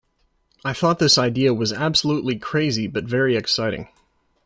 I 0.65 0.73
thought 0.73 0.97
this 0.97 1.19
idea 1.19 1.53
was 1.53 1.71
absolutely 1.71 2.39
crazy 2.39 2.87
but 2.87 3.03
very 3.03 3.35
exciting. 3.35 3.87